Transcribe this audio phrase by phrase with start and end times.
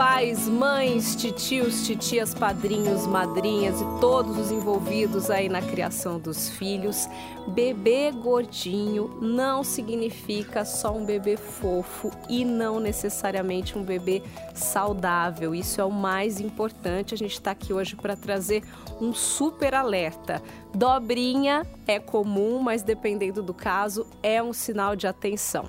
[0.00, 7.06] pais, mães, titios, titias, padrinhos, madrinhas e todos os envolvidos aí na criação dos filhos.
[7.48, 14.22] Bebê gordinho não significa só um bebê fofo e não necessariamente um bebê
[14.54, 15.54] saudável.
[15.54, 17.12] Isso é o mais importante.
[17.12, 18.62] A gente está aqui hoje para trazer
[19.02, 20.42] um super alerta.
[20.74, 25.68] Dobrinha é comum, mas dependendo do caso, é um sinal de atenção.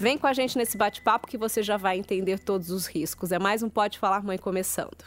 [0.00, 3.32] Vem com a gente nesse bate-papo que você já vai entender todos os riscos.
[3.32, 5.04] É mais um Pode Falar Mãe começando.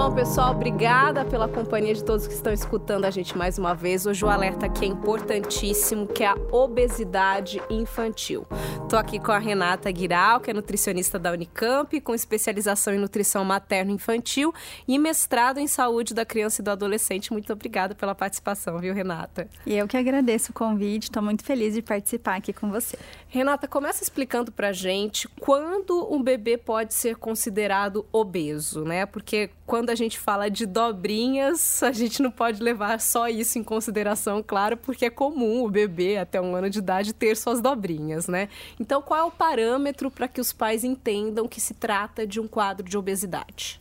[0.00, 4.06] Bom, pessoal, obrigada pela companhia de todos que estão escutando a gente mais uma vez.
[4.06, 8.46] Hoje o alerta aqui é importantíssimo, que é a obesidade infantil.
[8.82, 13.44] Estou aqui com a Renata Guiral, que é nutricionista da Unicamp, com especialização em nutrição
[13.44, 14.54] materno-infantil
[14.88, 17.30] e mestrado em saúde da criança e do adolescente.
[17.30, 19.48] Muito obrigada pela participação, viu, Renata?
[19.66, 22.98] E eu que agradeço o convite, estou muito feliz de participar aqui com você.
[23.28, 29.04] Renata, começa explicando pra gente quando um bebê pode ser considerado obeso, né?
[29.04, 33.64] Porque quando a gente fala de dobrinhas, a gente não pode levar só isso em
[33.64, 38.26] consideração, claro, porque é comum o bebê até um ano de idade ter suas dobrinhas,
[38.26, 38.48] né?
[38.78, 42.48] Então, qual é o parâmetro para que os pais entendam que se trata de um
[42.48, 43.80] quadro de obesidade?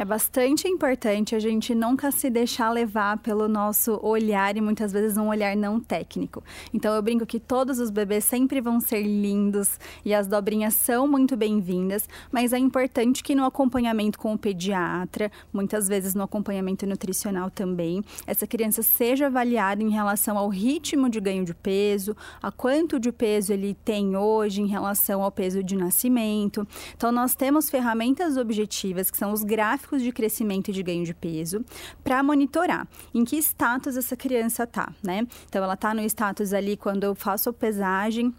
[0.00, 5.16] É bastante importante a gente nunca se deixar levar pelo nosso olhar e muitas vezes
[5.16, 6.40] um olhar não técnico.
[6.72, 11.08] Então eu brinco que todos os bebês sempre vão ser lindos e as dobrinhas são
[11.08, 16.86] muito bem-vindas, mas é importante que no acompanhamento com o pediatra, muitas vezes no acompanhamento
[16.86, 22.52] nutricional também, essa criança seja avaliada em relação ao ritmo de ganho de peso, a
[22.52, 26.64] quanto de peso ele tem hoje em relação ao peso de nascimento.
[26.96, 31.04] Então nós temos ferramentas objetivas que são os gráficos gráficos de crescimento e de ganho
[31.04, 31.64] de peso
[32.04, 35.26] para monitorar em que status essa criança tá, né?
[35.48, 38.34] Então ela tá no status ali quando eu faço a pesagem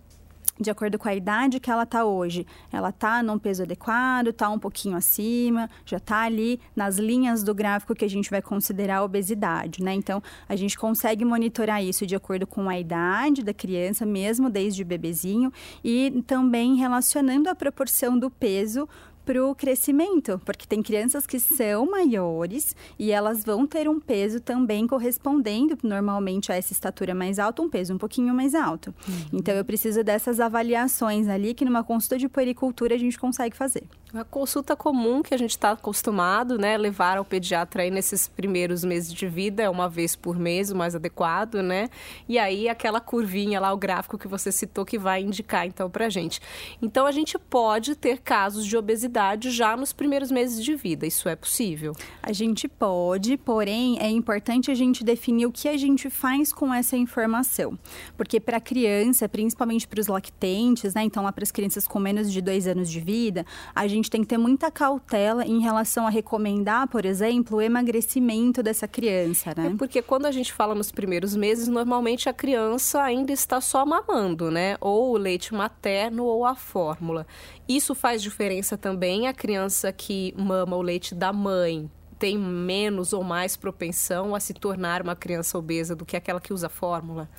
[0.60, 2.46] de acordo com a idade que ela está hoje.
[2.72, 7.56] Ela está num peso adequado, está um pouquinho acima, já está ali nas linhas do
[7.56, 9.94] gráfico que a gente vai considerar obesidade, né?
[9.94, 14.84] Então, a gente consegue monitorar isso de acordo com a idade da criança, mesmo desde
[14.84, 15.50] bebezinho,
[15.82, 18.88] e também relacionando a proporção do peso
[19.30, 24.40] para o crescimento, porque tem crianças que são maiores e elas vão ter um peso
[24.40, 28.92] também correspondendo normalmente a essa estatura mais alta, um peso um pouquinho mais alto.
[29.08, 29.26] Uhum.
[29.34, 33.84] Então eu preciso dessas avaliações ali que numa consulta de puericultura a gente consegue fazer.
[34.12, 38.84] A consulta comum que a gente está acostumado, né, levar ao pediatra aí nesses primeiros
[38.84, 41.92] meses de vida é uma vez por mês, o mais adequado, né?
[42.28, 46.10] E aí aquela curvinha lá, o gráfico que você citou que vai indicar então para
[46.10, 46.42] gente.
[46.82, 51.06] Então a gente pode ter casos de obesidade já nos primeiros meses de vida.
[51.06, 51.94] Isso é possível?
[52.24, 56.74] A gente pode, porém é importante a gente definir o que a gente faz com
[56.74, 57.78] essa informação,
[58.18, 61.04] porque para criança, principalmente para os lactentes, né?
[61.04, 63.46] Então lá para as crianças com menos de dois anos de vida,
[63.76, 67.62] a gente gente tem que ter muita cautela em relação a recomendar, por exemplo, o
[67.62, 69.68] emagrecimento dessa criança, né?
[69.68, 73.86] É porque quando a gente fala nos primeiros meses, normalmente a criança ainda está só
[73.86, 74.78] mamando, né?
[74.82, 77.28] Ou o leite materno ou a fórmula.
[77.68, 83.24] Isso faz diferença também a criança que mama o leite da mãe tem menos ou
[83.24, 87.30] mais propensão a se tornar uma criança obesa do que aquela que usa fórmula?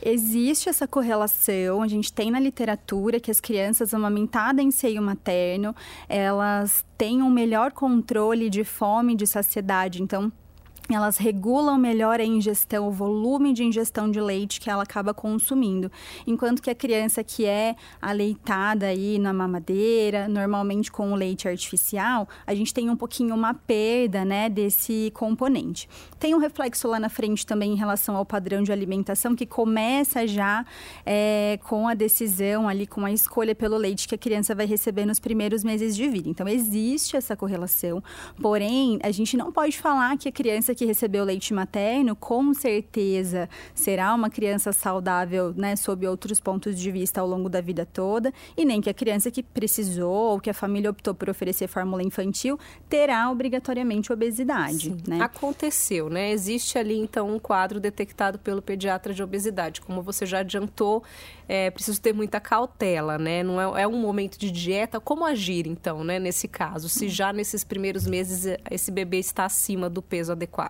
[0.00, 5.74] Existe essa correlação, a gente tem na literatura que as crianças amamentadas em seio materno,
[6.08, 10.30] elas têm um melhor controle de fome e de saciedade, então
[10.94, 15.90] elas regulam melhor a ingestão, o volume de ingestão de leite que ela acaba consumindo.
[16.26, 22.28] Enquanto que a criança que é aleitada aí na mamadeira, normalmente com o leite artificial,
[22.46, 25.88] a gente tem um pouquinho uma perda, né, desse componente.
[26.18, 30.26] Tem um reflexo lá na frente também em relação ao padrão de alimentação que começa
[30.26, 30.64] já
[31.04, 35.04] é, com a decisão ali, com a escolha pelo leite que a criança vai receber
[35.04, 36.28] nos primeiros meses de vida.
[36.28, 38.02] Então existe essa correlação,
[38.40, 43.48] porém a gente não pode falar que a criança que recebeu leite materno, com certeza
[43.74, 48.32] será uma criança saudável, né, sob outros pontos de vista ao longo da vida toda,
[48.56, 52.00] e nem que a criança que precisou ou que a família optou por oferecer fórmula
[52.02, 52.56] infantil
[52.88, 55.20] terá obrigatoriamente obesidade, né?
[55.20, 56.30] Aconteceu, né?
[56.30, 61.02] Existe ali então um quadro detectado pelo pediatra de obesidade, como você já adiantou,
[61.48, 63.42] é preciso ter muita cautela, né?
[63.42, 67.32] Não é, é um momento de dieta, como agir então, né, nesse caso, se já
[67.32, 70.67] nesses primeiros meses esse bebê está acima do peso adequado?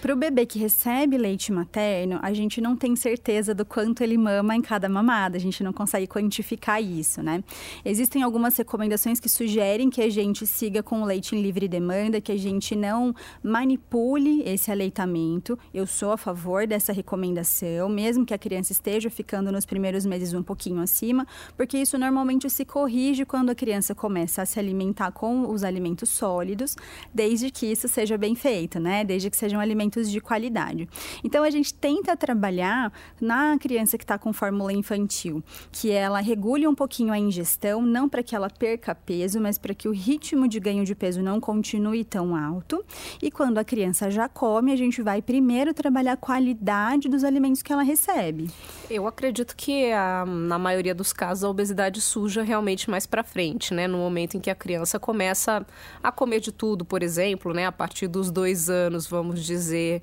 [0.00, 4.18] Para o bebê que recebe leite materno, a gente não tem certeza do quanto ele
[4.18, 7.44] mama em cada mamada, a gente não consegue quantificar isso, né?
[7.84, 12.20] Existem algumas recomendações que sugerem que a gente siga com o leite em livre demanda,
[12.20, 15.58] que a gente não manipule esse aleitamento.
[15.72, 20.34] Eu sou a favor dessa recomendação, mesmo que a criança esteja ficando nos primeiros meses
[20.34, 21.26] um pouquinho acima,
[21.56, 26.08] porque isso normalmente se corrige quando a criança começa a se alimentar com os alimentos
[26.08, 26.76] sólidos,
[27.14, 29.04] desde que isso seja bem feito, né?
[29.12, 30.88] Desde que sejam alimentos de qualidade.
[31.22, 36.66] Então a gente tenta trabalhar na criança que está com fórmula infantil, que ela regule
[36.66, 40.48] um pouquinho a ingestão, não para que ela perca peso, mas para que o ritmo
[40.48, 42.82] de ganho de peso não continue tão alto.
[43.20, 47.60] E quando a criança já come, a gente vai primeiro trabalhar a qualidade dos alimentos
[47.60, 48.48] que ela recebe.
[48.92, 53.72] Eu acredito que a, na maioria dos casos a obesidade surja realmente mais para frente,
[53.72, 53.88] né?
[53.88, 55.66] No momento em que a criança começa
[56.02, 57.64] a comer de tudo, por exemplo, né?
[57.64, 60.02] A partir dos dois anos, vamos dizer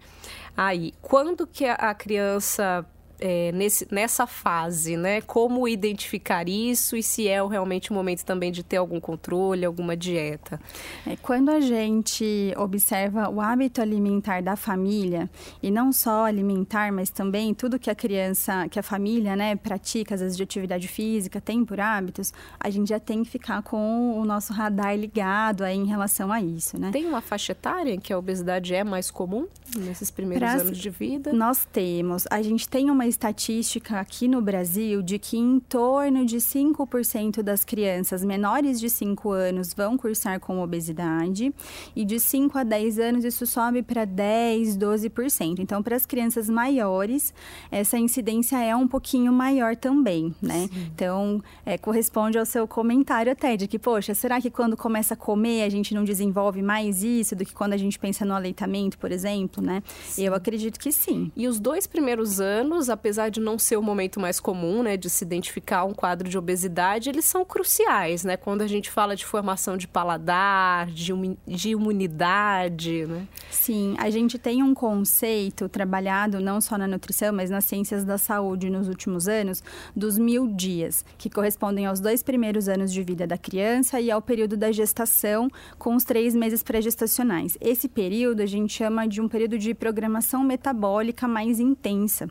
[0.57, 2.83] aí, quando que a criança
[3.19, 5.21] é, nesse, nessa fase, né?
[5.21, 9.95] Como identificar isso e se é realmente o momento também de ter algum controle, alguma
[9.95, 10.59] dieta?
[11.05, 15.29] É, quando a gente observa o hábito alimentar da família,
[15.61, 20.15] e não só alimentar, mas também tudo que a criança, que a família, né, pratica,
[20.15, 24.17] às vezes de atividade física, tem por hábitos, a gente já tem que ficar com
[24.17, 26.91] o nosso radar ligado aí em relação a isso, né?
[26.91, 30.77] Tem uma faixa etária em que a obesidade é mais comum nesses primeiros pra, anos
[30.77, 31.33] de vida?
[31.33, 32.25] Nós temos.
[32.29, 37.65] A gente tem uma estatística aqui no Brasil de que em torno de 5% das
[37.65, 41.53] crianças menores de 5 anos vão cursar com obesidade
[41.95, 45.59] e de 5 a 10 anos isso sobe para 10, 12%.
[45.59, 47.33] Então, para as crianças maiores,
[47.71, 50.69] essa incidência é um pouquinho maior também, né?
[50.71, 50.91] Sim.
[50.93, 55.17] Então, é, corresponde ao seu comentário até de que, poxa, será que quando começa a
[55.17, 58.97] comer a gente não desenvolve mais isso do que quando a gente pensa no aleitamento,
[58.97, 59.83] por exemplo, né?
[60.05, 60.25] Sim.
[60.25, 61.31] Eu acredito que sim.
[61.35, 64.97] E os dois primeiros anos, apesar apesar de não ser o momento mais comum, né,
[64.97, 68.35] de se identificar um quadro de obesidade, eles são cruciais, né?
[68.35, 71.13] Quando a gente fala de formação de paladar, de,
[71.47, 73.25] de imunidade, né?
[73.49, 78.17] Sim, a gente tem um conceito trabalhado não só na nutrição, mas nas ciências da
[78.17, 79.63] saúde nos últimos anos,
[79.95, 84.21] dos mil dias, que correspondem aos dois primeiros anos de vida da criança e ao
[84.21, 87.57] período da gestação, com os três meses pré-gestacionais.
[87.61, 92.27] Esse período a gente chama de um período de programação metabólica mais intensa.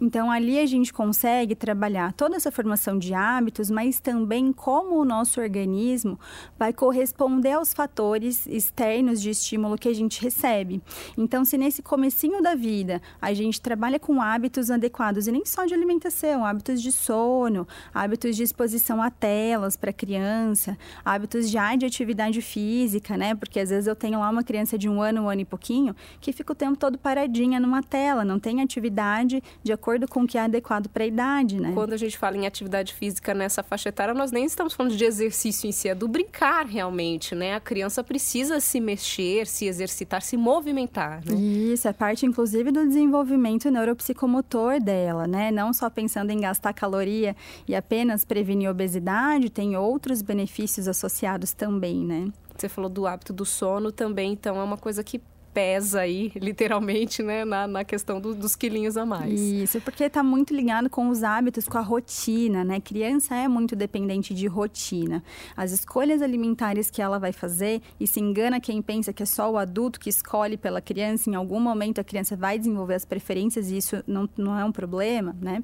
[0.00, 5.00] Então, então, ali a gente consegue trabalhar toda essa formação de hábitos, mas também como
[5.00, 6.20] o nosso organismo
[6.58, 10.82] vai corresponder aos fatores externos de estímulo que a gente recebe.
[11.16, 15.64] Então, se nesse comecinho da vida a gente trabalha com hábitos adequados, e nem só
[15.64, 21.86] de alimentação, hábitos de sono, hábitos de exposição a telas para criança, hábitos já de
[21.86, 23.34] atividade física, né?
[23.34, 25.96] Porque às vezes eu tenho lá uma criança de um ano, um ano e pouquinho,
[26.20, 30.26] que fica o tempo todo paradinha numa tela, não tem atividade de acordo com o
[30.26, 31.72] que é adequado para a idade, né?
[31.74, 35.04] Quando a gente fala em atividade física nessa faixa etária, nós nem estamos falando de
[35.04, 37.54] exercício em si, é do brincar realmente, né?
[37.54, 41.34] A criança precisa se mexer, se exercitar, se movimentar, né?
[41.34, 45.50] Isso, é parte inclusive do desenvolvimento neuropsicomotor dela, né?
[45.50, 52.04] Não só pensando em gastar caloria e apenas prevenir obesidade, tem outros benefícios associados também,
[52.04, 52.28] né?
[52.56, 55.20] Você falou do hábito do sono também, então é uma coisa que
[55.52, 59.40] pesa aí, literalmente, né, na, na questão do, dos quilinhos a mais.
[59.40, 62.80] Isso, porque está muito ligado com os hábitos, com a rotina, né?
[62.80, 65.22] Criança é muito dependente de rotina.
[65.56, 69.50] As escolhas alimentares que ela vai fazer, e se engana quem pensa que é só
[69.50, 73.70] o adulto que escolhe pela criança, em algum momento a criança vai desenvolver as preferências
[73.70, 75.62] e isso não, não é um problema, né?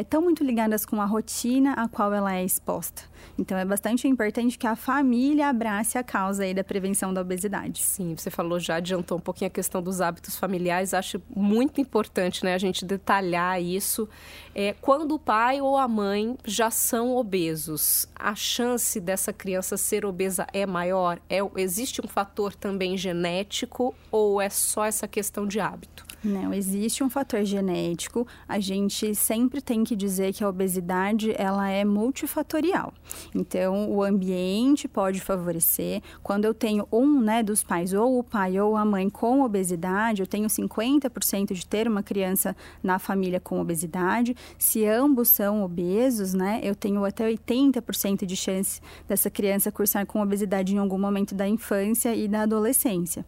[0.00, 3.02] Estão é, muito ligadas com a rotina a qual ela é exposta.
[3.38, 7.82] Então, é bastante importante que a família abrace a causa aí da prevenção da obesidade.
[7.82, 12.44] Sim, você falou já adiantou um pouquinho a questão dos hábitos familiares, acho muito importante
[12.44, 14.08] né, a gente detalhar isso.
[14.54, 20.06] É, quando o pai ou a mãe já são obesos, a chance dessa criança ser
[20.06, 21.20] obesa é maior?
[21.28, 26.05] É, existe um fator também genético ou é só essa questão de hábito?
[26.26, 28.26] Não, existe um fator genético.
[28.48, 32.92] A gente sempre tem que dizer que a obesidade ela é multifatorial.
[33.32, 36.02] Então, o ambiente pode favorecer.
[36.24, 40.20] Quando eu tenho um né, dos pais, ou o pai ou a mãe com obesidade,
[40.20, 44.34] eu tenho 50% de ter uma criança na família com obesidade.
[44.58, 50.20] Se ambos são obesos, né, eu tenho até 80% de chance dessa criança cursar com
[50.20, 53.24] obesidade em algum momento da infância e da adolescência.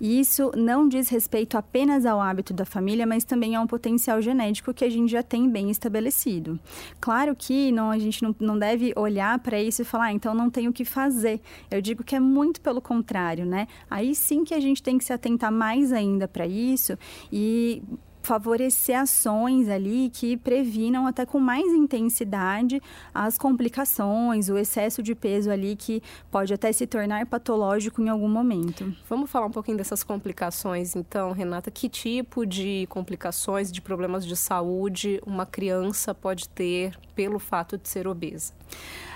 [0.00, 4.72] Isso não diz respeito apenas ao hábito da família, mas também é um potencial genético
[4.72, 6.58] que a gente já tem bem estabelecido.
[7.00, 10.34] Claro que não, a gente não, não deve olhar para isso e falar, ah, então
[10.34, 11.40] não tem o que fazer.
[11.70, 13.66] Eu digo que é muito pelo contrário, né?
[13.90, 16.96] Aí sim que a gente tem que se atentar mais ainda para isso
[17.32, 17.82] e
[18.22, 22.80] favorecer ações ali que previnam até com mais intensidade
[23.14, 28.28] as complicações, o excesso de peso ali que pode até se tornar patológico em algum
[28.28, 28.94] momento.
[29.08, 31.70] Vamos falar um pouquinho dessas complicações, então, Renata.
[31.70, 37.88] Que tipo de complicações, de problemas de saúde uma criança pode ter pelo fato de
[37.88, 38.52] ser obesa?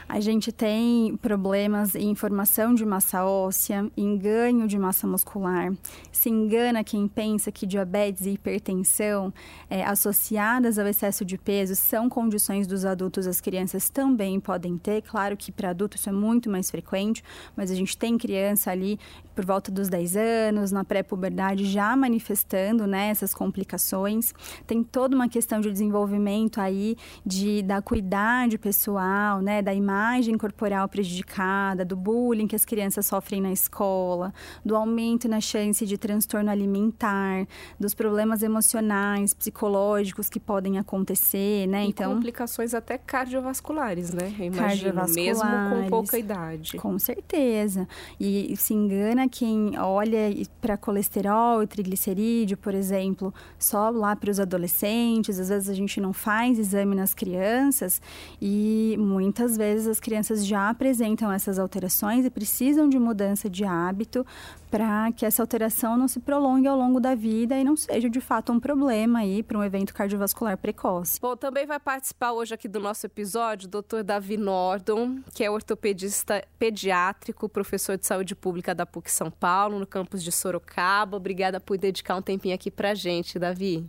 [0.08, 5.72] A gente tem problemas em formação de massa óssea, em ganho de massa muscular.
[6.12, 9.34] Se engana quem pensa que diabetes e hipertensão
[9.68, 15.02] é, associadas ao excesso de peso são condições dos adultos, as crianças também podem ter.
[15.02, 17.22] Claro que para adultos isso é muito mais frequente,
[17.56, 19.00] mas a gente tem criança ali
[19.34, 24.32] por volta dos 10 anos, na pré-puberdade, já manifestando né, essas complicações.
[24.66, 29.95] Tem toda uma questão de desenvolvimento aí de, da cuidade pessoal, né, da imagem
[30.38, 34.32] corporal prejudicada, do bullying que as crianças sofrem na escola,
[34.64, 37.46] do aumento na chance de transtorno alimentar,
[37.78, 41.84] dos problemas emocionais, psicológicos que podem acontecer, né?
[41.84, 44.34] E então, complicações até cardiovasculares, né?
[44.38, 46.76] Eu imagino, mesmo com pouca idade.
[46.78, 47.88] Com certeza.
[48.20, 54.40] E se engana quem olha para colesterol e triglicerídeo, por exemplo, só lá para os
[54.40, 58.00] adolescentes, às vezes a gente não faz exame nas crianças
[58.40, 64.26] e muitas vezes as crianças já apresentam essas alterações e precisam de mudança de hábito
[64.70, 68.20] para que essa alteração não se prolongue ao longo da vida e não seja de
[68.20, 71.20] fato um problema aí para um evento cardiovascular precoce.
[71.20, 74.02] Bom, também vai participar hoje aqui do nosso episódio o Dr.
[74.02, 79.86] Davi Nordon, que é ortopedista pediátrico, professor de saúde pública da PUC São Paulo, no
[79.86, 81.16] campus de Sorocaba.
[81.16, 83.88] Obrigada por dedicar um tempinho aqui para gente, Davi.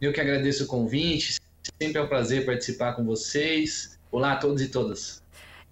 [0.00, 1.38] Eu que agradeço o convite,
[1.80, 3.98] sempre é um prazer participar com vocês.
[4.10, 5.22] Olá a todos e todas.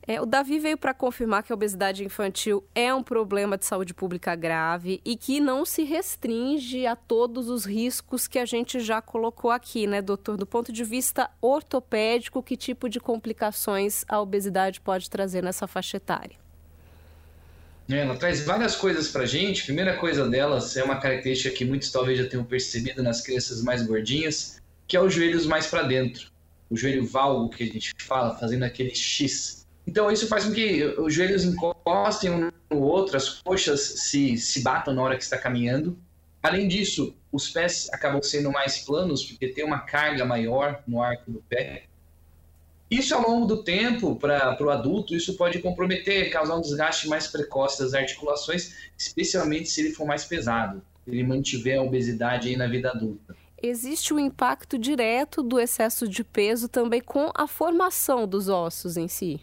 [0.07, 3.93] É, o Davi veio para confirmar que a obesidade infantil é um problema de saúde
[3.93, 9.03] pública grave e que não se restringe a todos os riscos que a gente já
[9.03, 10.39] colocou aqui, né, doutor?
[10.39, 15.99] Do ponto de vista ortopédico, que tipo de complicações a obesidade pode trazer nessa faixa
[15.99, 16.37] etária?
[17.91, 19.65] É, ela traz várias coisas para a gente.
[19.65, 23.87] Primeira coisa delas é uma característica que muitos talvez já tenham percebido nas crianças mais
[23.87, 26.31] gordinhas, que é os joelhos mais para dentro.
[26.71, 29.59] O joelho valgo que a gente fala, fazendo aquele X
[29.89, 34.61] então isso faz com que os joelhos encostem um no outro, as coxas se, se
[34.61, 35.99] batam na hora que está caminhando.
[36.43, 41.31] Além disso, os pés acabam sendo mais planos, porque tem uma carga maior no arco
[41.31, 41.85] do pé.
[42.91, 47.27] Isso ao longo do tempo, para o adulto, isso pode comprometer, causar um desgaste mais
[47.27, 52.57] precoce das articulações, especialmente se ele for mais pesado, se ele mantiver a obesidade aí
[52.57, 53.35] na vida adulta.
[53.63, 59.09] Existe um impacto direto do excesso de peso também com a formação dos ossos em
[59.09, 59.41] si.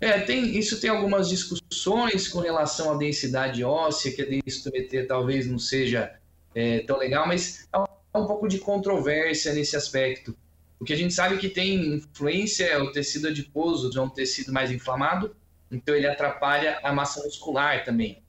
[0.00, 5.46] É, tem, isso tem algumas discussões com relação à densidade óssea, que a densitometria talvez
[5.46, 6.18] não seja
[6.54, 7.84] é, tão legal, mas há
[8.14, 10.36] um pouco de controvérsia nesse aspecto.
[10.78, 14.52] O que a gente sabe que tem influência é o tecido adiposo, é um tecido
[14.52, 15.34] mais inflamado,
[15.70, 18.23] então ele atrapalha a massa muscular também.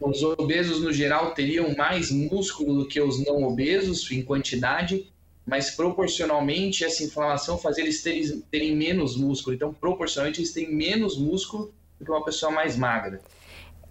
[0.00, 5.06] Os obesos, no geral, teriam mais músculo do que os não obesos em quantidade,
[5.46, 9.54] mas proporcionalmente essa inflamação faz eles terem, terem menos músculo.
[9.54, 13.20] Então, proporcionalmente, eles têm menos músculo do que uma pessoa mais magra.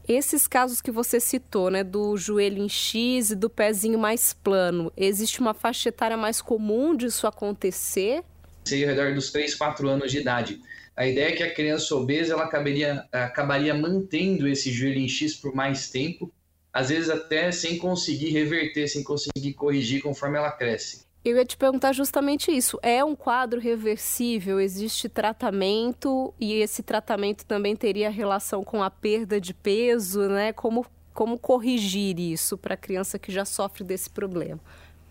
[0.07, 4.91] Esses casos que você citou, né, do joelho em X e do pezinho mais plano,
[4.97, 8.23] existe uma faixa etária mais comum disso acontecer?
[8.65, 10.59] Seria ao redor dos 3, 4 anos de idade.
[10.99, 15.33] A ideia é que a criança obesa ela acabaria, acabaria mantendo esse joelho em X
[15.33, 16.29] por mais tempo,
[16.73, 21.05] às vezes até sem conseguir reverter, sem conseguir corrigir conforme ela cresce.
[21.23, 22.77] Eu ia te perguntar justamente isso.
[22.81, 24.59] É um quadro reversível?
[24.59, 30.51] Existe tratamento e esse tratamento também teria relação com a perda de peso, né?
[30.51, 34.59] Como, como corrigir isso para a criança que já sofre desse problema?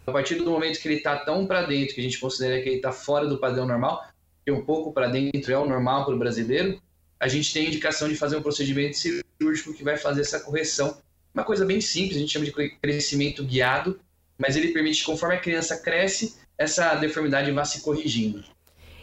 [0.07, 2.69] A partir do momento que ele está tão para dentro, que a gente considera que
[2.69, 4.03] ele está fora do padrão normal,
[4.51, 6.81] um pouco para dentro é o normal para o brasileiro,
[7.21, 10.99] a gente tem a indicação de fazer um procedimento cirúrgico que vai fazer essa correção.
[11.35, 14.01] Uma coisa bem simples, a gente chama de crescimento guiado,
[14.39, 18.45] mas ele permite que conforme a criança cresce, essa deformidade vá se corrigindo.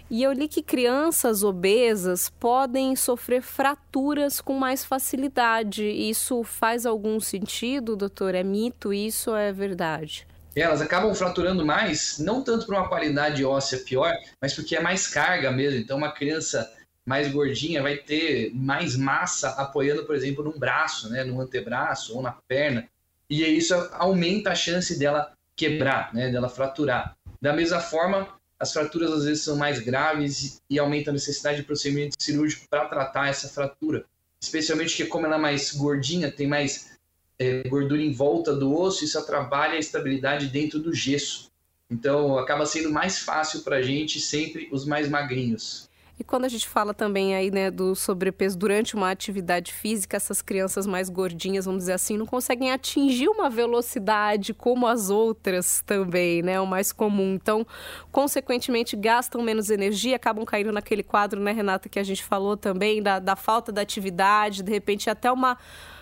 [0.09, 5.83] E eu li que crianças obesas podem sofrer fraturas com mais facilidade.
[5.83, 8.35] Isso faz algum sentido, doutor?
[8.35, 10.27] É mito isso é verdade?
[10.55, 15.05] Elas acabam fraturando mais, não tanto por uma qualidade óssea pior, mas porque é mais
[15.05, 15.79] carga mesmo.
[15.79, 16.71] Então, uma criança
[17.05, 22.21] mais gordinha vai ter mais massa apoiando, por exemplo, num braço, né, no antebraço ou
[22.21, 22.87] na perna.
[23.29, 27.17] e isso aumenta a chance dela quebrar, né, dela fraturar.
[27.41, 28.27] Da mesma forma,
[28.59, 32.85] as fraturas às vezes são mais graves e aumenta a necessidade de procedimento cirúrgico para
[32.85, 34.05] tratar essa fratura,
[34.39, 36.94] especialmente que como ela é mais gordinha, tem mais
[37.39, 41.51] é, gordura em volta do osso, isso atrapalha a estabilidade dentro do gesso.
[41.89, 45.89] Então acaba sendo mais fácil para a gente sempre os mais magrinhos.
[46.17, 50.41] E quando a gente fala também aí, né, do sobrepeso durante uma atividade física, essas
[50.41, 56.41] crianças mais gordinhas, vamos dizer assim, não conseguem atingir uma velocidade como as outras também,
[56.41, 57.33] né, o mais comum.
[57.33, 57.67] Então,
[58.13, 63.03] consequentemente, gastam menos energia, acabam caindo naquele quadro, né, Renata, que a gente falou também,
[63.03, 65.57] da, da falta da atividade, de repente até uma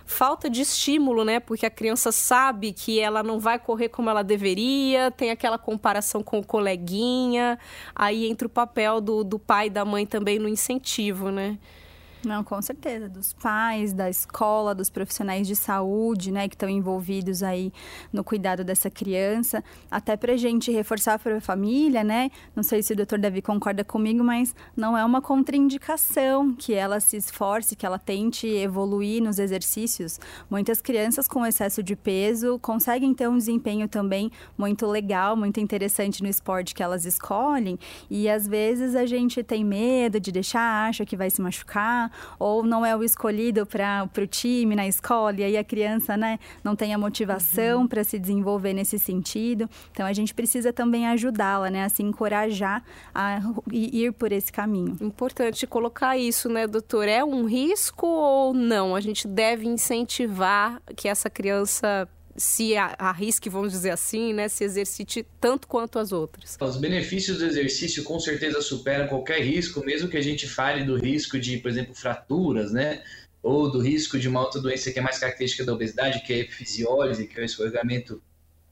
[0.05, 1.39] falta de estímulo, né?
[1.39, 6.21] Porque a criança sabe que ela não vai correr como ela deveria, tem aquela comparação
[6.21, 7.57] com o coleguinha,
[7.95, 11.57] aí entra o papel do, do pai e da mãe também no incentivo, né?
[12.25, 17.43] Não, com certeza, dos pais, da escola, dos profissionais de saúde, né, que estão envolvidos
[17.43, 17.73] aí
[18.13, 19.61] no cuidado dessa criança,
[19.91, 23.41] até para a gente reforçar para a família, né, não sei se o doutor Davi
[23.41, 29.21] concorda comigo, mas não é uma contraindicação que ela se esforce, que ela tente evoluir
[29.21, 30.17] nos exercícios.
[30.49, 36.23] Muitas crianças com excesso de peso conseguem ter um desempenho também muito legal, muito interessante
[36.23, 37.77] no esporte que elas escolhem,
[38.09, 42.63] e às vezes a gente tem medo de deixar, acha que vai se machucar, ou
[42.63, 46.75] não é o escolhido para o time na escola, e aí a criança né, não
[46.75, 47.87] tem a motivação uhum.
[47.87, 49.69] para se desenvolver nesse sentido.
[49.91, 53.39] Então a gente precisa também ajudá-la, né, a se encorajar a
[53.71, 54.97] ir por esse caminho.
[55.01, 57.07] Importante colocar isso, né, doutor?
[57.07, 58.95] É um risco ou não?
[58.95, 65.25] A gente deve incentivar que essa criança se arrisque, vamos dizer assim, né, se exercite
[65.39, 66.57] tanto quanto as outras.
[66.59, 70.95] Os benefícios do exercício com certeza superam qualquer risco, mesmo que a gente fale do
[70.95, 73.03] risco de, por exemplo, fraturas, né,
[73.41, 76.35] ou do risco de uma outra doença que é mais característica da obesidade, que é
[76.37, 78.21] a epifisiólise, que é o escorregamento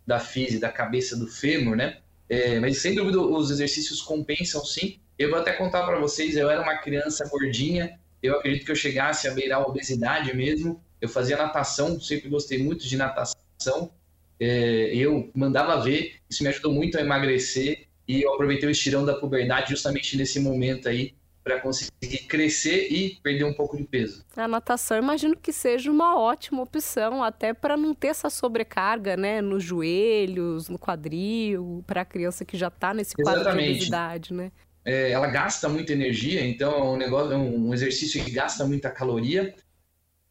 [0.08, 1.98] da fise, da cabeça do fêmur, né?
[2.30, 5.00] É, mas sem dúvida os exercícios compensam sim.
[5.20, 8.75] Eu vou até contar para vocês, eu era uma criança gordinha, eu acredito que eu
[8.75, 10.82] chegasse a beirar a obesidade mesmo.
[11.01, 13.40] Eu fazia natação, sempre gostei muito de natação
[14.39, 19.06] é, eu mandava ver, isso me ajudou muito a emagrecer e eu aproveitei o estirão
[19.06, 21.13] da puberdade justamente nesse momento aí
[21.44, 24.24] para conseguir crescer e perder um pouco de peso.
[24.36, 29.41] A natação, imagino que seja uma ótima opção, até para não ter essa sobrecarga, né,
[29.41, 33.67] nos joelhos, no quadril, para a criança que já está nesse quadro Exatamente.
[33.67, 34.52] de obesidade, né?
[34.84, 38.89] É, ela gasta muita energia, então é um negócio, é um exercício que gasta muita
[38.89, 39.54] caloria,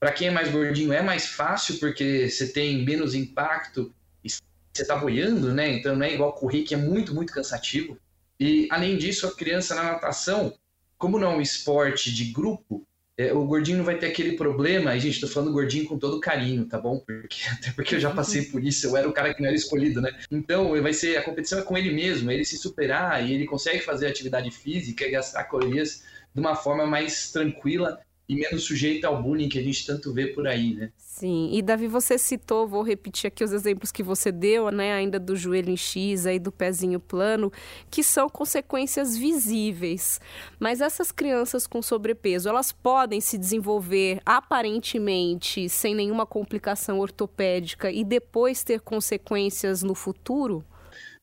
[0.00, 4.40] para quem é mais gordinho é mais fácil porque você tem menos impacto e você
[4.82, 5.70] está boiando, né?
[5.70, 7.98] Então não é igual correr que é muito, muito cansativo.
[8.38, 10.54] E além disso, a criança na natação,
[10.96, 12.86] como não é um esporte de grupo,
[13.18, 14.96] é, o gordinho não vai ter aquele problema.
[14.96, 16.98] E, gente, estou falando gordinho com todo carinho, tá bom?
[17.00, 19.56] Porque, até porque eu já passei por isso, eu era o cara que não era
[19.56, 20.10] escolhido, né?
[20.30, 23.80] Então, vai ser a competição é com ele mesmo, ele se superar e ele consegue
[23.80, 26.02] fazer atividade física e gastar calorias
[26.34, 30.28] de uma forma mais tranquila e menos sujeita ao bullying que a gente tanto vê
[30.28, 30.92] por aí, né?
[30.96, 35.18] Sim, e Davi, você citou, vou repetir aqui os exemplos que você deu, né, ainda
[35.18, 37.52] do joelho em X, aí do pezinho plano,
[37.90, 40.20] que são consequências visíveis.
[40.60, 48.04] Mas essas crianças com sobrepeso, elas podem se desenvolver aparentemente sem nenhuma complicação ortopédica e
[48.04, 50.64] depois ter consequências no futuro?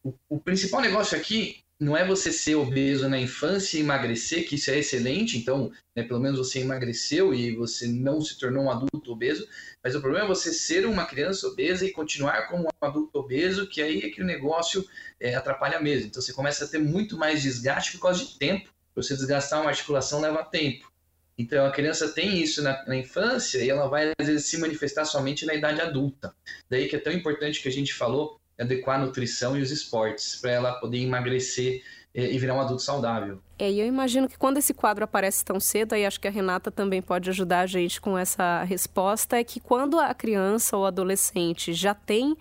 [0.04, 4.56] O, o principal negócio aqui não é você ser obeso na infância e emagrecer, que
[4.56, 8.72] isso é excelente, então, né, pelo menos você emagreceu e você não se tornou um
[8.72, 9.48] adulto obeso,
[9.84, 13.68] mas o problema é você ser uma criança obesa e continuar como um adulto obeso,
[13.68, 14.84] que aí é que o negócio
[15.20, 16.08] é, atrapalha mesmo.
[16.08, 18.70] Então você começa a ter muito mais desgaste por causa de tempo.
[18.96, 20.92] Você desgastar uma articulação leva tempo.
[21.38, 25.06] Então a criança tem isso na, na, infância e ela vai às vezes se manifestar
[25.06, 26.34] somente na idade adulta.
[26.68, 30.36] Daí que é tão importante que a gente falou adequar a nutrição e os esportes
[30.36, 33.40] para ela poder emagrecer eh, e virar um adulto saudável.
[33.60, 36.32] É, e eu imagino que quando esse quadro aparece tão cedo, aí acho que a
[36.32, 40.86] Renata também pode ajudar a gente com essa resposta, é que quando a criança ou
[40.86, 42.36] adolescente já tem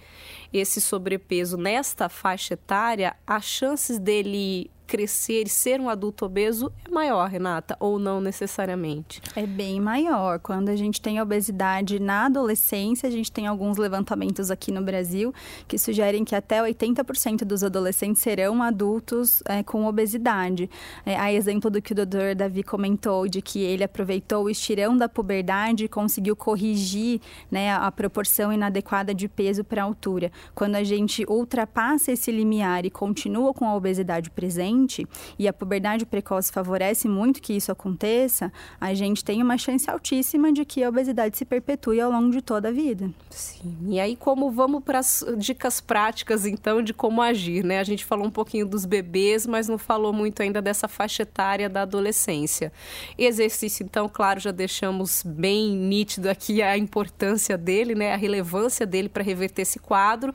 [0.52, 6.90] esse sobrepeso nesta faixa etária, as chances dele crescer e ser um adulto obeso é
[6.90, 9.20] maior, Renata, ou não necessariamente?
[9.34, 10.38] É bem maior.
[10.38, 15.34] Quando a gente tem obesidade na adolescência, a gente tem alguns levantamentos aqui no Brasil
[15.66, 20.70] que sugerem que até 80% dos adolescentes serão adultos é, com obesidade.
[21.04, 24.96] É, a exemplo do que o doutor Davi comentou, de que ele aproveitou o estirão
[24.96, 27.20] da puberdade e conseguiu corrigir
[27.50, 30.30] né, a proporção inadequada de peso para altura.
[30.54, 35.06] Quando a gente ultrapassa esse limiar e continua com a obesidade presente, adolescente,
[35.38, 40.52] e a puberdade precoce favorece muito que isso aconteça, a gente tem uma chance altíssima
[40.52, 43.10] de que a obesidade se perpetue ao longo de toda a vida.
[43.30, 43.76] Sim.
[43.88, 47.78] E aí, como vamos para as dicas práticas, então, de como agir, né?
[47.78, 51.68] A gente falou um pouquinho dos bebês, mas não falou muito ainda dessa faixa etária
[51.68, 52.72] da adolescência.
[53.16, 58.12] Exercício, então, claro, já deixamos bem nítido aqui a importância dele, né?
[58.12, 60.34] A relevância dele para reverter esse quadro.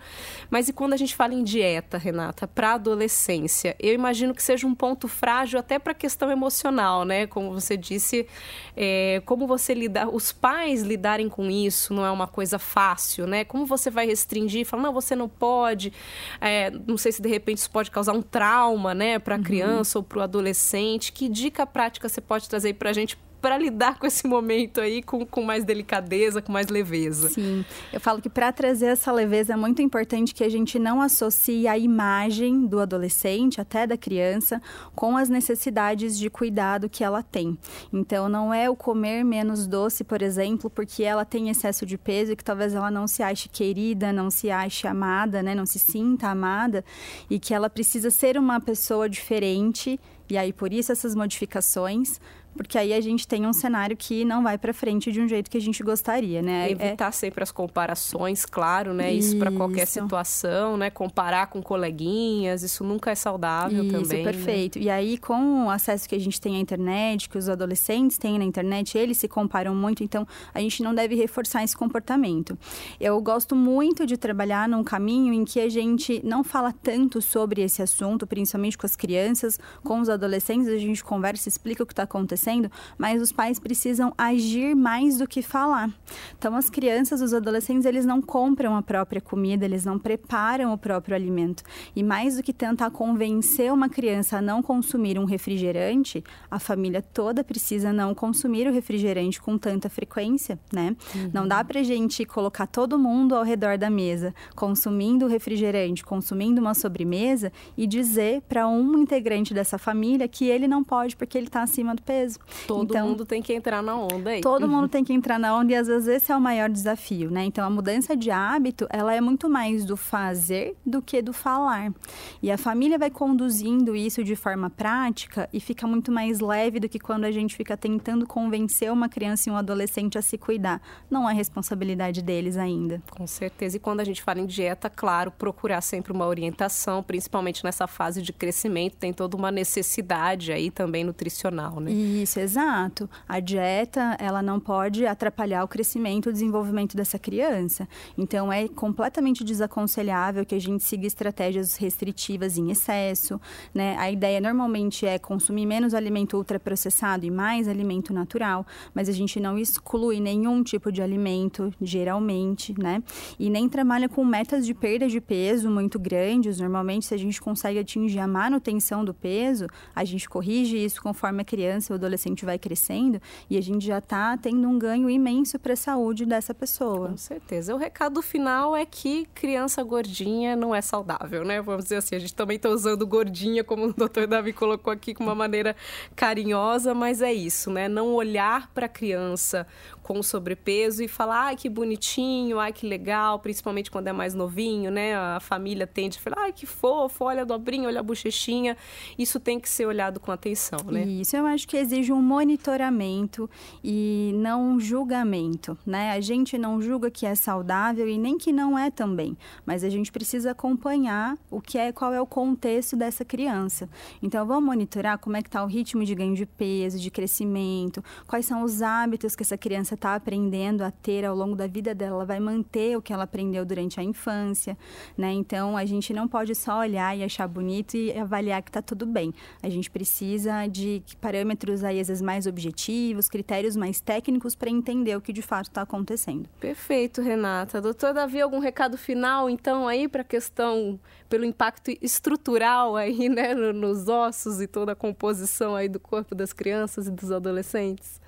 [0.49, 3.75] Mas e quando a gente fala em dieta, Renata, para adolescência?
[3.79, 7.27] Eu imagino que seja um ponto frágil até para a questão emocional, né?
[7.27, 8.27] Como você disse,
[8.75, 13.43] é, como você lidar, os pais lidarem com isso não é uma coisa fácil, né?
[13.43, 15.93] Como você vai restringir, falar, não, você não pode,
[16.39, 19.43] é, não sei se de repente isso pode causar um trauma, né, para a uhum.
[19.43, 21.11] criança ou para o adolescente.
[21.11, 25.01] Que dica prática você pode trazer para a gente para lidar com esse momento aí
[25.01, 27.29] com, com mais delicadeza, com mais leveza.
[27.29, 31.01] Sim, eu falo que para trazer essa leveza é muito importante que a gente não
[31.01, 34.61] associe a imagem do adolescente, até da criança,
[34.93, 37.57] com as necessidades de cuidado que ela tem.
[37.91, 42.33] Então, não é o comer menos doce, por exemplo, porque ela tem excesso de peso
[42.33, 45.55] e que talvez ela não se ache querida, não se ache amada, né?
[45.55, 46.83] não se sinta amada
[47.29, 49.99] e que ela precisa ser uma pessoa diferente
[50.29, 52.19] e aí por isso essas modificações
[52.55, 55.49] porque aí a gente tem um cenário que não vai para frente de um jeito
[55.49, 56.67] que a gente gostaria, né?
[56.67, 57.11] É Evitar é...
[57.11, 59.11] sempre as comparações, claro, né?
[59.13, 60.89] Isso, isso para qualquer situação, né?
[60.89, 64.01] Comparar com coleguinhas, isso nunca é saudável isso, também.
[64.01, 64.23] Isso, né?
[64.23, 64.79] perfeito.
[64.79, 64.85] Né?
[64.85, 68.37] E aí, com o acesso que a gente tem à internet, que os adolescentes têm
[68.37, 72.57] na internet, eles se comparam muito, então a gente não deve reforçar esse comportamento.
[72.99, 77.61] Eu gosto muito de trabalhar num caminho em que a gente não fala tanto sobre
[77.61, 81.93] esse assunto, principalmente com as crianças, com os adolescentes, a gente conversa, explica o que
[81.93, 85.89] está acontecendo acontecendo, mas os pais precisam agir mais do que falar.
[86.37, 90.77] Então, as crianças, os adolescentes, eles não compram a própria comida, eles não preparam o
[90.77, 91.63] próprio alimento.
[91.95, 97.01] E mais do que tentar convencer uma criança a não consumir um refrigerante, a família
[97.01, 100.95] toda precisa não consumir o refrigerante com tanta frequência, né?
[101.15, 101.29] Uhum.
[101.33, 106.73] Não dá pra gente colocar todo mundo ao redor da mesa consumindo refrigerante, consumindo uma
[106.73, 111.61] sobremesa e dizer para um integrante dessa família que ele não pode porque ele está
[111.61, 112.30] acima do peso.
[112.67, 114.41] Todo então, mundo tem que entrar na onda aí.
[114.41, 117.29] Todo mundo tem que entrar na onda e às vezes esse é o maior desafio,
[117.29, 117.43] né?
[117.45, 121.93] Então a mudança de hábito, ela é muito mais do fazer do que do falar.
[122.41, 126.89] E a família vai conduzindo isso de forma prática e fica muito mais leve do
[126.89, 130.81] que quando a gente fica tentando convencer uma criança e um adolescente a se cuidar.
[131.09, 133.01] Não é responsabilidade deles ainda.
[133.09, 133.77] Com certeza.
[133.77, 138.21] E quando a gente fala em dieta, claro, procurar sempre uma orientação, principalmente nessa fase
[138.21, 141.91] de crescimento, tem toda uma necessidade aí também nutricional, né?
[142.21, 143.09] Isso, exato.
[143.27, 147.87] A dieta, ela não pode atrapalhar o crescimento e o desenvolvimento dessa criança.
[148.15, 153.41] Então, é completamente desaconselhável que a gente siga estratégias restritivas em excesso,
[153.73, 153.95] né?
[153.97, 159.39] A ideia normalmente é consumir menos alimento ultraprocessado e mais alimento natural, mas a gente
[159.39, 163.01] não exclui nenhum tipo de alimento, geralmente, né?
[163.39, 166.59] E nem trabalha com metas de perda de peso muito grandes.
[166.59, 171.41] Normalmente, se a gente consegue atingir a manutenção do peso, a gente corrige isso conforme
[171.41, 175.57] a criança o adolescente vai crescendo e a gente já está tendo um ganho imenso
[175.57, 177.09] para a saúde dessa pessoa.
[177.09, 177.73] Com certeza.
[177.73, 181.61] O recado final é que criança gordinha não é saudável, né?
[181.61, 185.13] Vamos dizer assim, a gente também está usando gordinha, como o doutor Davi colocou aqui,
[185.13, 185.75] com uma maneira
[186.15, 187.87] carinhosa, mas é isso, né?
[187.87, 189.65] Não olhar para a criança
[190.11, 194.91] com sobrepeso e falar, ai, que bonitinho, ai, que legal, principalmente quando é mais novinho,
[194.91, 195.15] né?
[195.15, 198.75] A família tende a falar, ai, que fofo, olha a dobrinha, olha a bochechinha.
[199.17, 201.03] Isso tem que ser olhado com atenção, né?
[201.03, 203.49] Isso, eu acho que exige um monitoramento
[203.81, 206.11] e não um julgamento, né?
[206.11, 209.89] A gente não julga que é saudável e nem que não é também, mas a
[209.89, 213.89] gente precisa acompanhar o que é, qual é o contexto dessa criança.
[214.21, 218.03] Então, vamos monitorar como é que está o ritmo de ganho de peso, de crescimento,
[218.27, 221.93] quais são os hábitos que essa criança está aprendendo a ter ao longo da vida
[221.93, 224.75] dela, ela vai manter o que ela aprendeu durante a infância,
[225.15, 225.31] né?
[225.31, 229.05] Então a gente não pode só olhar e achar bonito e avaliar que está tudo
[229.05, 229.31] bem.
[229.61, 235.15] A gente precisa de parâmetros aí às vezes mais objetivos, critérios mais técnicos para entender
[235.15, 236.49] o que de fato está acontecendo.
[236.59, 237.79] Perfeito, Renata.
[237.79, 243.53] Doutor Davi, algum recado final então aí para a questão pelo impacto estrutural aí, né,
[243.53, 248.19] nos ossos e toda a composição aí do corpo das crianças e dos adolescentes?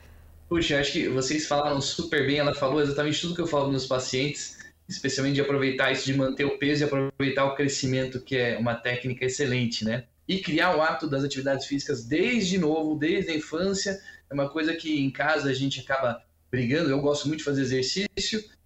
[0.53, 2.37] Puxa, acho que vocês falaram super bem.
[2.37, 4.55] Ela falou exatamente tudo que eu falo nos pacientes,
[4.87, 8.75] especialmente de aproveitar isso, de manter o peso e aproveitar o crescimento, que é uma
[8.75, 10.03] técnica excelente, né?
[10.27, 13.99] E criar o hábito das atividades físicas desde novo, desde a infância.
[14.29, 16.91] É uma coisa que em casa a gente acaba brigando.
[16.91, 18.07] Eu gosto muito de fazer exercício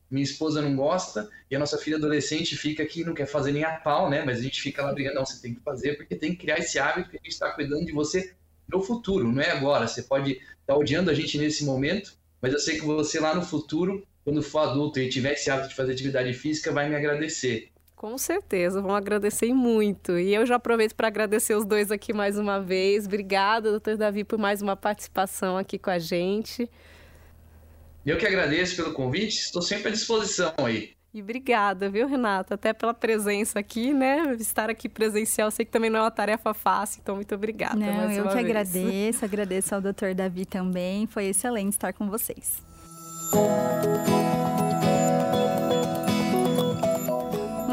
[0.10, 3.64] minha esposa não gosta, e a nossa filha adolescente fica aqui, não quer fazer nem
[3.64, 4.24] a pau, né?
[4.26, 6.60] Mas a gente fica lá brigando, não, você tem que fazer, porque tem que criar
[6.60, 8.34] esse hábito que a gente está cuidando de você
[8.72, 9.88] no futuro, não é agora.
[9.88, 13.34] Você pode estar tá odiando a gente nesse momento, mas eu sei que você lá
[13.34, 16.96] no futuro, quando for adulto e tiver esse hábito de fazer atividade física, vai me
[16.96, 17.70] agradecer.
[17.96, 20.20] Com certeza, vão agradecer muito.
[20.20, 23.08] E eu já aproveito para agradecer os dois aqui mais uma vez.
[23.08, 26.70] Obrigada, doutor Davi, por mais uma participação aqui com a gente.
[28.06, 30.97] Eu que agradeço pelo convite, estou sempre à disposição aí.
[31.18, 32.54] E obrigada, viu, Renata?
[32.54, 34.36] Até pela presença aqui, né?
[34.40, 37.76] Estar aqui presencial, sei que também não é uma tarefa fácil, então muito obrigada.
[37.76, 38.46] Não, eu que vez.
[38.46, 41.08] agradeço, agradeço ao doutor Davi também.
[41.08, 42.62] Foi excelente estar com vocês.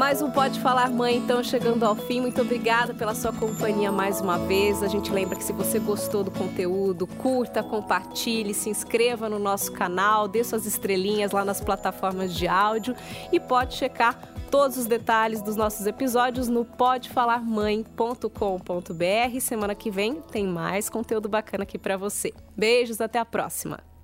[0.05, 2.21] Mais um Pode Falar Mãe, então, chegando ao fim.
[2.21, 4.83] Muito obrigada pela sua companhia mais uma vez.
[4.83, 9.71] A gente lembra que se você gostou do conteúdo, curta, compartilhe, se inscreva no nosso
[9.71, 12.95] canal, dê suas estrelinhas lá nas plataformas de áudio
[13.31, 14.15] e pode checar
[14.51, 19.39] todos os detalhes dos nossos episódios no podefalarmãe.com.br.
[19.41, 22.31] Semana que vem tem mais conteúdo bacana aqui para você.
[22.55, 23.94] Beijos, até a próxima.